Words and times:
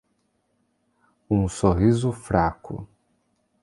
um 1.29 1.47
sorriso 1.47 2.11
fraco 2.11 2.87